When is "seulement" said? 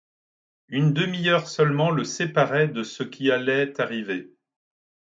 1.47-1.91